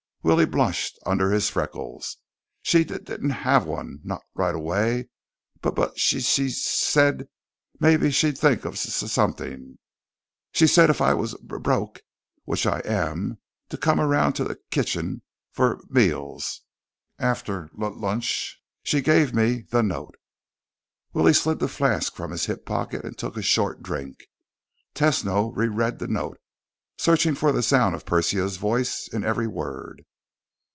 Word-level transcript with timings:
Willie 0.23 0.45
blushed 0.45 0.99
under 1.03 1.31
his 1.31 1.49
freckles. 1.49 2.17
"She 2.61 2.83
d 2.83 2.99
didn't 2.99 3.31
have 3.41 3.65
one, 3.65 4.01
not 4.03 4.21
right 4.35 4.53
away, 4.53 5.09
b 5.63 5.71
but 5.73 5.97
she 5.97 6.17
s 6.19 6.59
said 6.61 7.27
maybe 7.79 8.11
she'd 8.11 8.37
think 8.37 8.63
of 8.63 8.73
s 8.75 8.93
something. 9.11 9.79
She 10.51 10.65
s 10.65 10.73
said 10.73 10.91
if 10.91 11.01
I 11.01 11.15
was 11.15 11.33
b 11.33 11.57
broke, 11.57 12.01
which 12.45 12.67
I 12.67 12.81
am, 12.85 13.39
to 13.69 13.77
come 13.77 13.99
around 13.99 14.33
to 14.33 14.43
the 14.43 14.53
k 14.57 14.61
kitchen 14.69 15.23
for 15.51 15.73
m 15.77 15.81
meals. 15.89 16.61
After 17.17 17.71
l 17.81 17.89
lunch 17.97 18.61
she 18.83 18.99
g 18.99 19.05
gave 19.05 19.33
me 19.33 19.63
that 19.71 19.79
n 19.79 19.87
note." 19.87 20.13
Willie 21.13 21.33
slid 21.33 21.57
the 21.57 21.67
flask 21.67 22.13
from 22.13 22.29
his 22.29 22.45
hip 22.45 22.63
pocket 22.63 23.03
and 23.03 23.17
took 23.17 23.37
a 23.37 23.41
short 23.41 23.81
drink. 23.81 24.19
Tesno 24.93 25.51
re 25.57 25.67
read 25.67 25.97
the 25.97 26.07
note, 26.07 26.39
searching 26.95 27.33
for 27.33 27.51
the 27.51 27.63
sound 27.63 27.95
of 27.95 28.05
Persia's 28.05 28.57
voice 28.57 29.07
in 29.11 29.23
every 29.23 29.47
word. 29.47 30.05